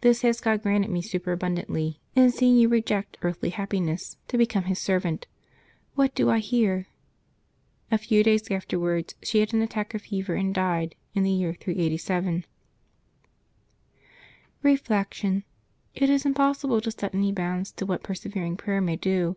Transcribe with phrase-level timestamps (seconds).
[0.00, 4.62] This has God granted me supera bundantly in seeing you reject earthly happiness to become
[4.64, 5.26] His servant.
[5.94, 6.86] What do I here?"
[7.92, 11.52] A few days afterwards she had an attack of fever, and died in the year
[11.52, 12.46] 387.
[14.62, 15.44] Reflection.—
[15.94, 19.36] It is impossible to set any bounds to what persevering prayer may do.